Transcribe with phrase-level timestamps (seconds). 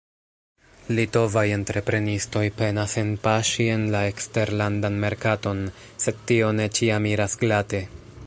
[0.99, 5.63] Litovaj entreprenistoj penas enpaŝi en la eksterlandan merkaton,
[6.07, 7.83] sed tio ne ĉiam iras glate.